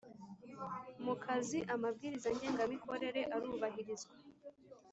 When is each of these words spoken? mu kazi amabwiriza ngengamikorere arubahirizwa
mu 1.03 1.13
kazi 1.23 1.59
amabwiriza 1.73 2.29
ngengamikorere 2.35 3.21
arubahirizwa 3.35 4.15